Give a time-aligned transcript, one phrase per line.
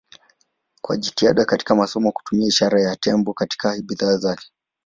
[0.81, 4.51] Kwa jitihada katika masoko hutumia ishara ya tembo katika bidhaa zake.